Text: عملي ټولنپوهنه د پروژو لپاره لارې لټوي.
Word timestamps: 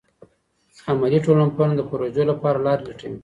عملي 0.89 1.19
ټولنپوهنه 1.25 1.75
د 1.77 1.81
پروژو 1.89 2.23
لپاره 2.31 2.57
لارې 2.65 2.83
لټوي. 2.87 3.17